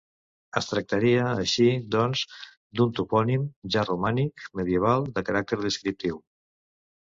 Es 0.61 0.69
tractaria, 0.69 1.25
així, 1.41 1.67
doncs, 1.97 2.23
d'un 2.79 2.95
topònim 3.01 3.45
ja 3.77 3.87
romànic, 3.93 4.49
medieval, 4.63 5.09
de 5.21 5.29
caràcter 5.33 5.65
descriptiu. 5.65 6.23